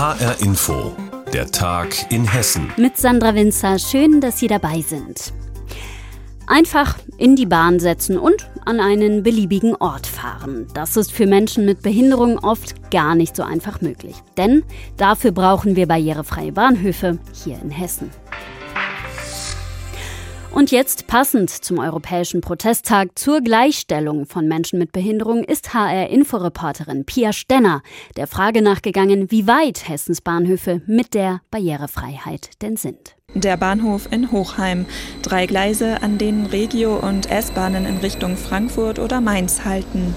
[0.00, 0.96] HR Info,
[1.30, 2.72] der Tag in Hessen.
[2.78, 5.34] Mit Sandra Winzer, schön, dass Sie dabei sind.
[6.46, 10.68] Einfach in die Bahn setzen und an einen beliebigen Ort fahren.
[10.72, 14.16] Das ist für Menschen mit Behinderung oft gar nicht so einfach möglich.
[14.38, 14.62] Denn
[14.96, 18.10] dafür brauchen wir barrierefreie Bahnhöfe hier in Hessen.
[20.52, 27.32] Und jetzt passend zum Europäischen Protesttag zur Gleichstellung von Menschen mit Behinderung ist HR-Inforeporterin Pia
[27.32, 27.82] Stenner
[28.16, 33.14] der Frage nachgegangen, wie weit Hessens Bahnhöfe mit der Barrierefreiheit denn sind.
[33.34, 34.86] Der Bahnhof in Hochheim.
[35.22, 40.16] Drei Gleise, an denen Regio- und S-Bahnen in Richtung Frankfurt oder Mainz halten.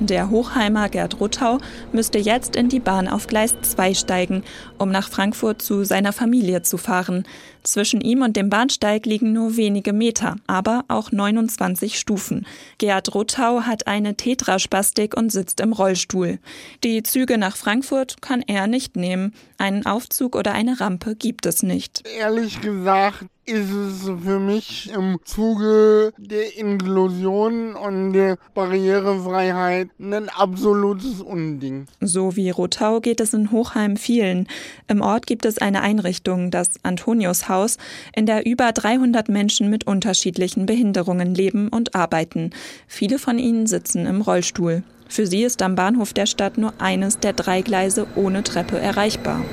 [0.00, 1.58] Der Hochheimer Gerd Ruttau
[1.92, 4.42] müsste jetzt in die Bahn auf Gleis 2 steigen,
[4.76, 7.24] um nach Frankfurt zu seiner Familie zu fahren.
[7.62, 12.44] Zwischen ihm und dem Bahnsteig liegen nur wenige Meter, aber auch 29 Stufen.
[12.78, 16.40] Gerd Ruttau hat eine Tetraspastik und sitzt im Rollstuhl.
[16.82, 19.32] Die Züge nach Frankfurt kann er nicht nehmen.
[19.58, 22.02] Einen Aufzug oder eine Rampe gibt es nicht.
[22.18, 31.20] Ehrlich gesagt ist es für mich im Zuge der Inklusion und der Barrierefreiheit ein absolutes
[31.20, 31.86] Unding.
[32.00, 34.48] So wie Rotau geht es in Hochheim vielen.
[34.88, 37.76] Im Ort gibt es eine Einrichtung, das Antoniushaus,
[38.14, 42.50] in der über 300 Menschen mit unterschiedlichen Behinderungen leben und arbeiten.
[42.86, 44.82] Viele von ihnen sitzen im Rollstuhl.
[45.08, 49.44] Für sie ist am Bahnhof der Stadt nur eines der drei Gleise ohne Treppe erreichbar.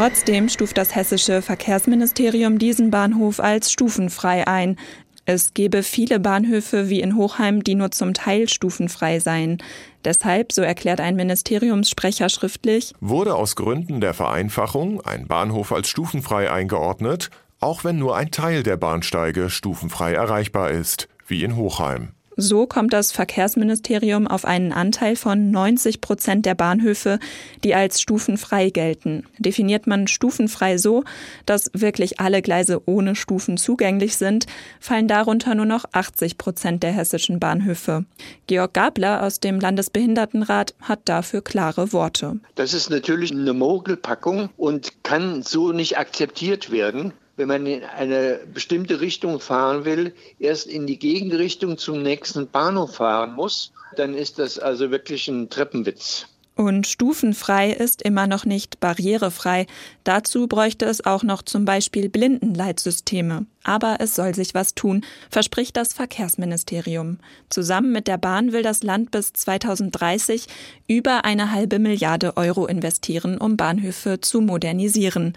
[0.00, 4.78] Trotzdem stuft das hessische Verkehrsministerium diesen Bahnhof als stufenfrei ein.
[5.26, 9.58] Es gebe viele Bahnhöfe wie in Hochheim, die nur zum Teil stufenfrei seien.
[10.02, 16.50] Deshalb, so erklärt ein Ministeriumssprecher schriftlich, wurde aus Gründen der Vereinfachung ein Bahnhof als stufenfrei
[16.50, 17.28] eingeordnet,
[17.58, 22.12] auch wenn nur ein Teil der Bahnsteige stufenfrei erreichbar ist, wie in Hochheim.
[22.42, 27.18] So kommt das Verkehrsministerium auf einen Anteil von 90 Prozent der Bahnhöfe,
[27.62, 29.24] die als stufenfrei gelten.
[29.36, 31.04] Definiert man stufenfrei so,
[31.44, 34.46] dass wirklich alle Gleise ohne Stufen zugänglich sind,
[34.80, 38.06] fallen darunter nur noch 80 Prozent der hessischen Bahnhöfe.
[38.46, 42.40] Georg Gabler aus dem Landesbehindertenrat hat dafür klare Worte.
[42.54, 48.38] Das ist natürlich eine Mogelpackung und kann so nicht akzeptiert werden wenn man in eine
[48.52, 54.38] bestimmte Richtung fahren will, erst in die Gegenrichtung zum nächsten Bahnhof fahren muss, dann ist
[54.38, 56.26] das also wirklich ein Treppenwitz.
[56.54, 59.66] Und stufenfrei ist immer noch nicht barrierefrei.
[60.04, 63.46] Dazu bräuchte es auch noch zum Beispiel Blindenleitsysteme.
[63.64, 67.16] Aber es soll sich was tun, verspricht das Verkehrsministerium.
[67.48, 70.48] Zusammen mit der Bahn will das Land bis 2030
[70.86, 75.32] über eine halbe Milliarde Euro investieren, um Bahnhöfe zu modernisieren.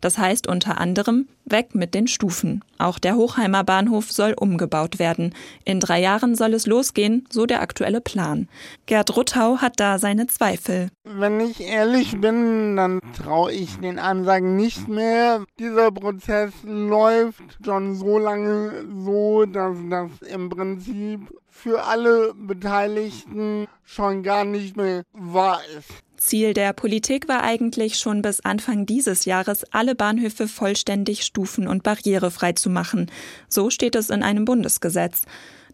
[0.00, 2.64] Das heißt unter anderem weg mit den Stufen.
[2.78, 5.34] Auch der Hochheimer Bahnhof soll umgebaut werden.
[5.64, 8.48] In drei Jahren soll es losgehen, so der aktuelle Plan.
[8.86, 10.90] Gerd Ruttau hat da seine Zweifel.
[11.04, 15.44] Wenn ich ehrlich bin, dann traue ich den Ansagen nicht mehr.
[15.58, 24.22] Dieser Prozess läuft schon so lange so, dass das im Prinzip für alle Beteiligten schon
[24.22, 25.90] gar nicht mehr wahr ist.
[26.20, 31.82] Ziel der Politik war eigentlich schon bis Anfang dieses Jahres, alle Bahnhöfe vollständig stufen- und
[31.82, 33.10] barrierefrei zu machen.
[33.48, 35.22] So steht es in einem Bundesgesetz.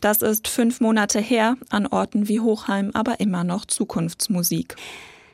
[0.01, 4.77] Das ist fünf Monate her, an Orten wie Hochheim aber immer noch Zukunftsmusik.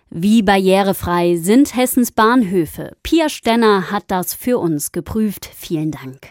[0.08, 2.96] Wie barrierefrei sind Hessens Bahnhöfe?
[3.02, 5.48] Pia Stenner hat das für uns geprüft.
[5.54, 6.28] Vielen Dank.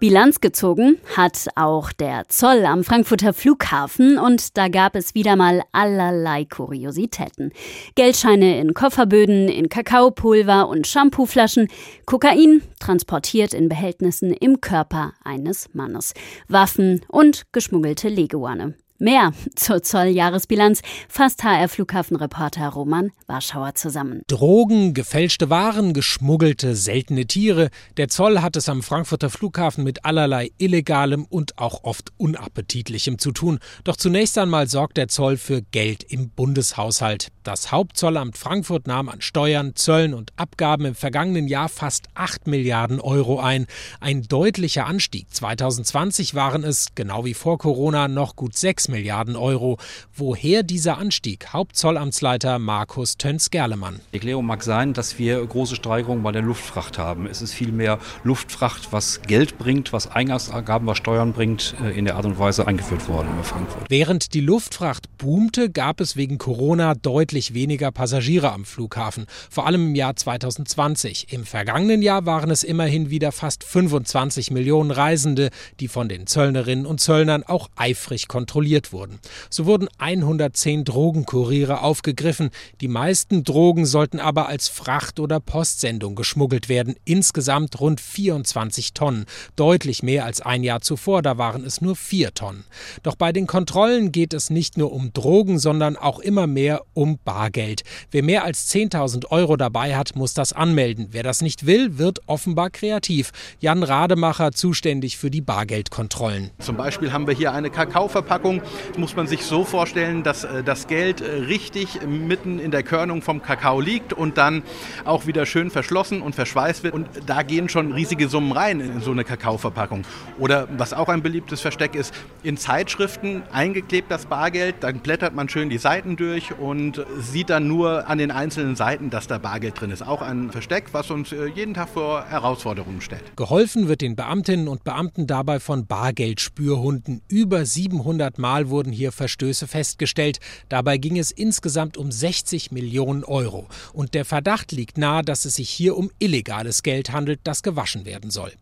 [0.00, 5.62] Bilanz gezogen hat auch der Zoll am Frankfurter Flughafen und da gab es wieder mal
[5.72, 7.52] allerlei Kuriositäten.
[7.96, 11.66] Geldscheine in Kofferböden, in Kakaopulver und Shampooflaschen,
[12.06, 16.14] Kokain transportiert in Behältnissen im Körper eines Mannes,
[16.46, 18.74] Waffen und geschmuggelte Leguane.
[19.00, 24.22] Mehr zur Zolljahresbilanz fasst HR-Flughafenreporter Roman Warschauer zusammen.
[24.26, 27.68] Drogen, gefälschte Waren, geschmuggelte, seltene Tiere.
[27.96, 33.30] Der Zoll hat es am Frankfurter Flughafen mit allerlei Illegalem und auch oft Unappetitlichem zu
[33.30, 33.60] tun.
[33.84, 37.28] Doch zunächst einmal sorgt der Zoll für Geld im Bundeshaushalt.
[37.44, 43.00] Das Hauptzollamt Frankfurt nahm an Steuern, Zöllen und Abgaben im vergangenen Jahr fast 8 Milliarden
[43.00, 43.68] Euro ein.
[44.00, 45.32] Ein deutlicher Anstieg.
[45.32, 49.78] 2020 waren es, genau wie vor Corona, noch gut 6 6 Milliarden Euro.
[50.14, 51.52] Woher dieser Anstieg?
[51.52, 54.00] Hauptzollamtsleiter Markus Töns-Gerlemann.
[54.12, 57.26] Die Erklärung mag sein, dass wir große Steigerungen bei der Luftfracht haben.
[57.26, 62.16] Es ist vielmehr Luftfracht, was Geld bringt, was Eingangsgaben, was Steuern bringt, äh, in der
[62.16, 63.84] Art und Weise eingeführt worden in Frankfurt.
[63.88, 69.88] Während die Luftfracht boomte, gab es wegen Corona deutlich weniger Passagiere am Flughafen, vor allem
[69.88, 71.32] im Jahr 2020.
[71.32, 75.50] Im vergangenen Jahr waren es immerhin wieder fast 25 Millionen Reisende,
[75.80, 79.18] die von den Zöllnerinnen und Zöllnern auch eifrig kontrolliert wurden.
[79.50, 82.50] So wurden 110 Drogenkuriere aufgegriffen.
[82.80, 86.94] Die meisten Drogen sollten aber als Fracht- oder Postsendung geschmuggelt werden.
[87.04, 89.26] Insgesamt rund 24 Tonnen.
[89.56, 92.64] Deutlich mehr als ein Jahr zuvor, da waren es nur vier Tonnen.
[93.02, 97.18] Doch bei den Kontrollen geht es nicht nur um Drogen, sondern auch immer mehr um
[97.24, 97.82] Bargeld.
[98.10, 101.08] Wer mehr als 10.000 Euro dabei hat, muss das anmelden.
[101.10, 103.32] Wer das nicht will, wird offenbar kreativ.
[103.60, 106.50] Jan Rademacher, zuständig für die Bargeldkontrollen.
[106.58, 108.62] Zum Beispiel haben wir hier eine Kakaoverpackung.
[108.96, 113.22] Muss man sich so vorstellen, dass äh, das Geld äh, richtig mitten in der Körnung
[113.22, 114.62] vom Kakao liegt und dann
[115.04, 116.94] auch wieder schön verschlossen und verschweißt wird.
[116.94, 120.04] Und da gehen schon riesige Summen rein in so eine Kakaoverpackung.
[120.38, 125.48] Oder was auch ein beliebtes Versteck ist, in Zeitschriften eingeklebt das Bargeld, dann blättert man
[125.48, 129.80] schön die Seiten durch und sieht dann nur an den einzelnen Seiten, dass da Bargeld
[129.80, 130.02] drin ist.
[130.02, 133.36] Auch ein Versteck, was uns äh, jeden Tag vor Herausforderungen stellt.
[133.36, 137.22] Geholfen wird den Beamtinnen und Beamten dabei von Bargeldspürhunden.
[137.28, 140.40] Über 700 Mal wurden hier Verstöße festgestellt.
[140.68, 143.68] Dabei ging es insgesamt um 60 Millionen Euro.
[143.92, 148.04] Und der Verdacht liegt nahe, dass es sich hier um illegales Geld handelt, das gewaschen
[148.04, 148.52] werden soll.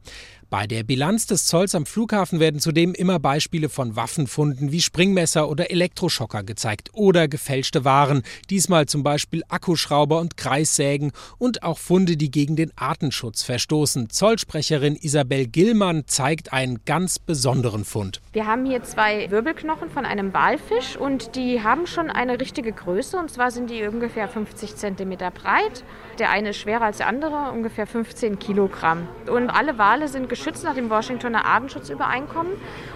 [0.48, 5.48] Bei der Bilanz des Zolls am Flughafen werden zudem immer Beispiele von Waffenfunden wie Springmesser
[5.48, 12.16] oder Elektroschocker gezeigt oder gefälschte Waren, diesmal zum Beispiel Akkuschrauber und Kreissägen und auch Funde,
[12.16, 14.08] die gegen den Artenschutz verstoßen.
[14.08, 18.20] Zollsprecherin Isabel Gillmann zeigt einen ganz besonderen Fund.
[18.32, 23.18] Wir haben hier zwei Wirbelknochen von einem Walfisch und die haben schon eine richtige Größe
[23.18, 25.82] und zwar sind die ungefähr 50 cm breit.
[26.20, 29.08] Der eine ist schwerer als der andere, ungefähr 15 Kilogramm.
[29.28, 32.52] Und alle Wale sind geschützt nach dem Washingtoner Artenschutzübereinkommen.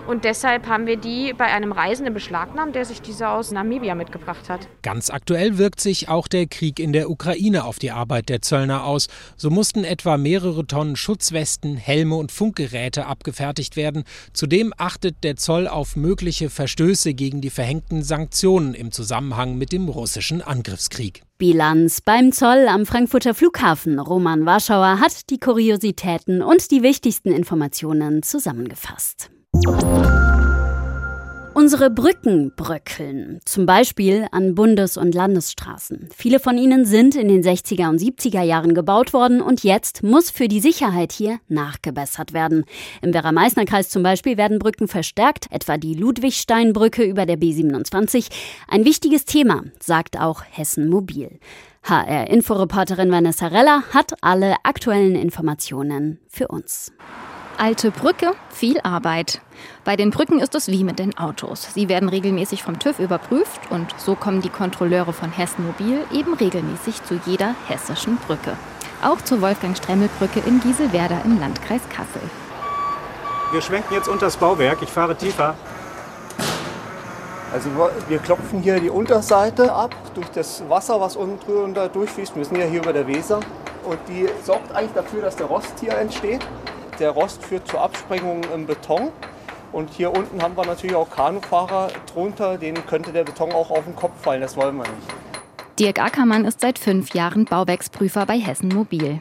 [0.06, 4.48] Und deshalb haben wir die bei einem Reisenden beschlagnahmt, der sich diese aus Namibia mitgebracht
[4.48, 4.69] hat.
[4.82, 8.84] Ganz aktuell wirkt sich auch der Krieg in der Ukraine auf die Arbeit der Zöllner
[8.84, 9.08] aus.
[9.37, 14.04] So mussten etwa mehrere Tonnen Schutzwesten, Helme und Funkgeräte abgefertigt werden.
[14.32, 19.88] Zudem achtet der Zoll auf mögliche Verstöße gegen die verhängten Sanktionen im Zusammenhang mit dem
[19.88, 21.22] russischen Angriffskrieg.
[21.40, 23.98] Bilanz beim Zoll am Frankfurter Flughafen.
[23.98, 29.31] Roman Warschauer hat die Kuriositäten und die wichtigsten Informationen zusammengefasst.
[31.61, 36.09] Unsere Brücken bröckeln, zum Beispiel an Bundes- und Landesstraßen.
[36.17, 40.31] Viele von ihnen sind in den 60er und 70er Jahren gebaut worden und jetzt muss
[40.31, 42.65] für die Sicherheit hier nachgebessert werden.
[43.03, 48.31] Im Werra-Meißner-Kreis zum Beispiel werden Brücken verstärkt, etwa die Ludwigsteinbrücke über der B27.
[48.67, 51.41] Ein wichtiges Thema, sagt auch Hessen Mobil.
[51.83, 56.91] HR-Inforeporterin Vanessa Reller hat alle aktuellen Informationen für uns.
[57.59, 59.43] Alte Brücke, viel Arbeit.
[59.82, 61.73] Bei den Brücken ist es wie mit den Autos.
[61.73, 66.35] Sie werden regelmäßig vom TÜV überprüft und so kommen die Kontrolleure von Hessen Mobil eben
[66.35, 68.59] regelmäßig zu jeder hessischen Brücke.
[69.03, 72.21] Auch zur Wolfgang-Stremmel-Brücke in Gieselwerder im Landkreis Kassel.
[73.53, 74.82] Wir schwenken jetzt unter das Bauwerk.
[74.82, 75.55] Ich fahre tiefer.
[77.55, 77.71] Also
[78.06, 82.37] wir klopfen hier die Unterseite ab durch das Wasser, was unten drunter durchfließt.
[82.37, 83.41] Wir sind ja hier über der Weser.
[83.85, 86.47] Und die sorgt eigentlich dafür, dass der Rost hier entsteht.
[86.99, 89.11] Der Rost führt zur Absprengung im Beton.
[89.72, 92.58] Und hier unten haben wir natürlich auch Kanufahrer drunter.
[92.58, 94.40] Denen könnte der Beton auch auf den Kopf fallen.
[94.40, 95.78] Das wollen wir nicht.
[95.78, 99.20] Dirk Ackermann ist seit fünf Jahren Bauwerksprüfer bei Hessen Mobil.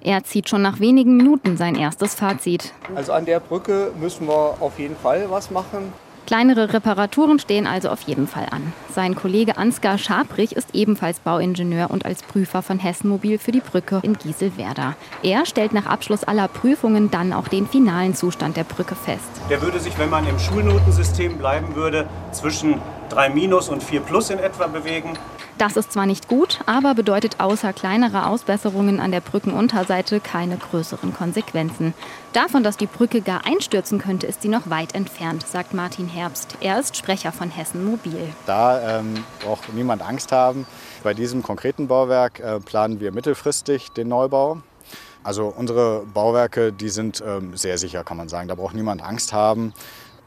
[0.00, 2.72] Er zieht schon nach wenigen Minuten sein erstes Fazit.
[2.94, 5.92] Also an der Brücke müssen wir auf jeden Fall was machen.
[6.26, 8.72] Kleinere Reparaturen stehen also auf jeden Fall an.
[8.92, 13.60] Sein Kollege Ansgar Schabrich ist ebenfalls Bauingenieur und als Prüfer von Hessen Mobil für die
[13.60, 14.96] Brücke in Gieselwerder.
[15.22, 19.22] Er stellt nach Abschluss aller Prüfungen dann auch den finalen Zustand der Brücke fest.
[19.48, 22.80] Der würde sich, wenn man im Schulnotensystem bleiben würde, zwischen
[23.10, 25.12] 3 minus und 4 plus in etwa bewegen.
[25.58, 31.14] Das ist zwar nicht gut, aber bedeutet außer kleinerer Ausbesserungen an der Brückenunterseite keine größeren
[31.14, 31.94] Konsequenzen.
[32.34, 36.58] Davon, dass die Brücke gar einstürzen könnte, ist sie noch weit entfernt, sagt Martin Herbst.
[36.60, 38.28] Er ist Sprecher von Hessen Mobil.
[38.44, 40.66] Da ähm, braucht niemand Angst haben.
[41.02, 44.58] Bei diesem konkreten Bauwerk äh, planen wir mittelfristig den Neubau.
[45.24, 48.48] Also unsere Bauwerke, die sind ähm, sehr sicher, kann man sagen.
[48.48, 49.72] Da braucht niemand Angst haben.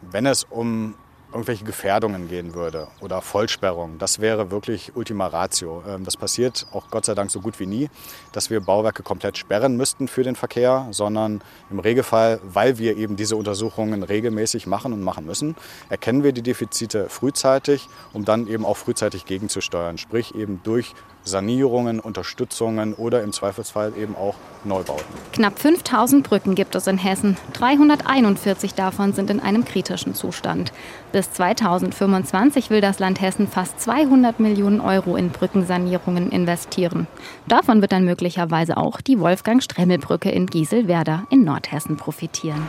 [0.02, 0.96] Wenn es um
[1.32, 3.98] irgendwelche Gefährdungen gehen würde oder Vollsperrung.
[4.00, 5.84] Das wäre wirklich Ultima Ratio.
[5.88, 7.90] Ähm, das passiert auch Gott sei Dank so gut wie nie,
[8.32, 13.16] dass wir Bauwerke komplett sperren müssten für den Verkehr, sondern im Regelfall, weil wir eben
[13.16, 15.56] diese Untersuchungen regelmäßig machen und machen müssen,
[15.90, 19.98] erkennen wir die Defizite frühzeitig, um dann eben auch frühzeitig gegenzusteuern.
[19.98, 20.94] Sprich eben durch
[21.24, 25.06] Sanierungen, Unterstützungen oder im Zweifelsfall eben auch Neubauten.
[25.34, 27.38] Knapp 5000 Brücken gibt es in Hessen.
[27.54, 30.74] 341 davon sind in einem kritischen Zustand.
[31.12, 37.08] Bis 2025 will das Land Hessen fast 200 Millionen Euro in Brückensanierungen investieren.
[37.48, 42.68] Davon wird dann möglicherweise auch die Wolfgang-Stremmel-Brücke in Gieselwerder in Nordhessen profitieren.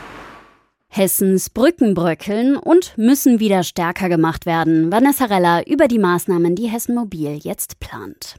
[0.93, 4.91] Hessens Brücken bröckeln und müssen wieder stärker gemacht werden.
[4.91, 8.35] Vanessa Reller über die Maßnahmen, die Hessen Mobil jetzt plant.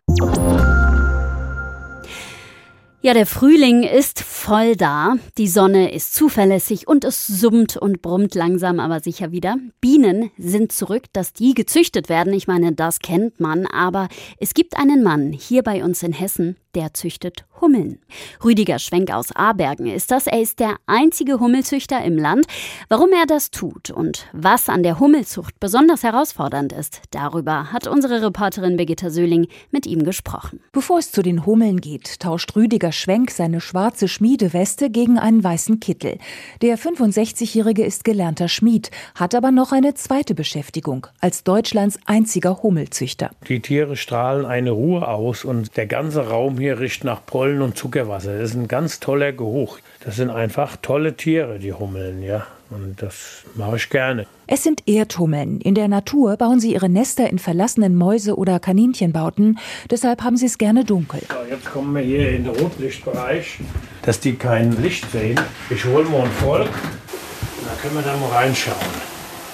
[3.05, 5.17] Ja, der Frühling ist voll da.
[5.37, 9.57] Die Sonne ist zuverlässig und es summt und brummt langsam aber sicher wieder.
[9.81, 12.33] Bienen sind zurück, dass die gezüchtet werden.
[12.33, 13.67] Ich meine, das kennt man.
[13.67, 14.07] Aber
[14.39, 17.99] es gibt einen Mann hier bei uns in Hessen, der züchtet Hummeln.
[18.45, 20.29] Rüdiger Schwenk aus Abergen ist das.
[20.29, 22.47] Er ist der einzige Hummelzüchter im Land.
[22.89, 28.23] Warum er das tut und was an der Hummelzucht besonders herausfordernd ist, darüber hat unsere
[28.23, 30.61] Reporterin Birgitta Söhling mit ihm gesprochen.
[30.73, 35.81] Bevor es zu den Hummeln geht, tauscht Rüdiger Schwenk seine schwarze Schmiedeweste gegen einen weißen
[35.81, 36.19] Kittel.
[36.61, 43.31] Der 65-Jährige ist gelernter Schmied, hat aber noch eine zweite Beschäftigung als Deutschlands einziger Hummelzüchter.
[43.49, 47.77] Die Tiere strahlen eine Ruhe aus und der ganze Raum hier riecht nach Pollen und
[47.77, 48.39] Zuckerwasser.
[48.39, 49.79] Das ist ein ganz toller Geruch.
[50.05, 52.47] Das sind einfach tolle Tiere, die Hummeln, ja.
[52.75, 54.27] Und das mache ich gerne.
[54.47, 55.61] Es sind Erdhummeln.
[55.61, 59.59] In der Natur bauen sie ihre Nester in verlassenen Mäuse- oder Kaninchenbauten.
[59.91, 61.21] Deshalb haben sie es gerne dunkel.
[61.29, 63.59] So, jetzt kommen wir hier in den Rotlichtbereich,
[64.03, 65.39] dass die kein Licht sehen.
[65.71, 66.71] Ich hole mal ein Volk.
[66.71, 68.77] Da können wir da mal reinschauen.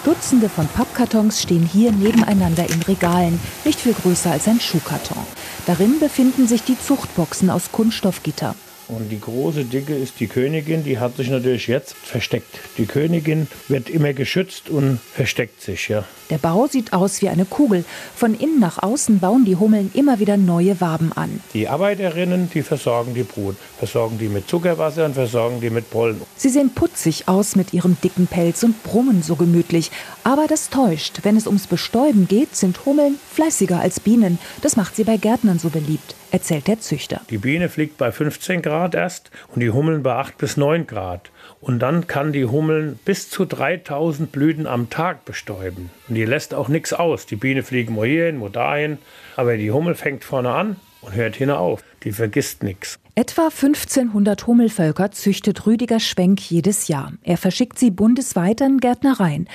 [0.04, 5.26] Dutzende von Pappkartons stehen hier nebeneinander in Regalen, nicht viel größer als ein Schuhkarton.
[5.66, 8.54] Darin befinden sich die Zuchtboxen aus Kunststoffgitter.
[8.88, 12.58] Und die große Dicke ist die Königin, die hat sich natürlich jetzt versteckt.
[12.78, 16.04] Die Königin wird immer geschützt und versteckt sich, ja.
[16.30, 17.84] Der Bau sieht aus wie eine Kugel.
[18.14, 21.40] Von innen nach außen bauen die Hummeln immer wieder neue Waben an.
[21.52, 26.20] Die Arbeiterinnen, die versorgen die Brut, versorgen die mit Zuckerwasser und versorgen die mit Pollen.
[26.36, 29.90] Sie sehen putzig aus mit ihrem dicken Pelz und brummen so gemütlich.
[30.28, 31.20] Aber das täuscht.
[31.22, 34.38] Wenn es ums Bestäuben geht, sind Hummeln fleißiger als Bienen.
[34.60, 37.22] Das macht sie bei Gärtnern so beliebt erzählt der Züchter.
[37.30, 41.30] Die Biene fliegt bei 15 Grad erst und die Hummeln bei 8 bis 9 Grad.
[41.62, 45.88] Und dann kann die Hummeln bis zu 3000 Blüten am Tag bestäuben.
[46.06, 47.24] Und die lässt auch nichts aus.
[47.24, 48.98] Die Biene fliegt mal hierhin, mal dahin.
[49.36, 51.82] Aber die Hummel fängt vorne an und hört hin auf.
[52.04, 52.98] Die vergisst nichts.
[53.18, 57.14] Etwa 1500 Hummelvölker züchtet Rüdiger Schwenk jedes Jahr.
[57.24, 59.48] Er verschickt sie bundesweit an Gärtnereien.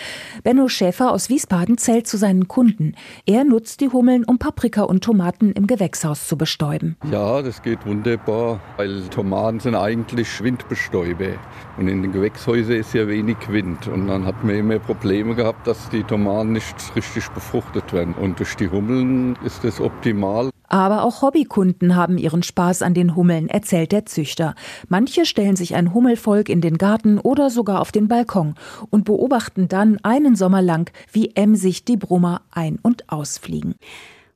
[0.43, 2.93] Benno Schäfer aus Wiesbaden zählt zu seinen Kunden.
[3.25, 6.97] Er nutzt die Hummeln, um Paprika und Tomaten im Gewächshaus zu bestäuben.
[7.09, 11.39] Ja, das geht wunderbar, weil Tomaten sind eigentlich Windbestäube.
[11.77, 13.87] Und in den Gewächshäusern ist ja wenig Wind.
[13.87, 18.13] Und dann hat man immer Probleme gehabt, dass die Tomaten nicht richtig befruchtet werden.
[18.13, 20.49] Und durch die Hummeln ist das optimal.
[20.73, 24.55] Aber auch Hobbykunden haben ihren Spaß an den Hummeln, erzählt der Züchter.
[24.89, 28.55] Manche stellen sich ein Hummelvolk in den Garten oder sogar auf den Balkon
[28.89, 33.75] und beobachten dann einen Sommer lang, wie emsig die Brummer ein- und ausfliegen.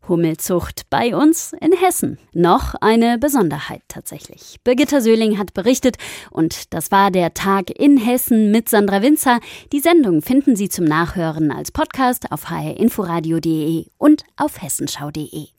[0.07, 2.19] Hummelzucht bei uns in Hessen.
[2.33, 4.57] Noch eine Besonderheit tatsächlich.
[4.63, 5.97] Birgitta Söhling hat berichtet
[6.29, 9.39] und das war der Tag in Hessen mit Sandra Winzer.
[9.71, 15.56] Die Sendung finden Sie zum Nachhören als Podcast auf hrinforadio.de und auf hessenschau.de.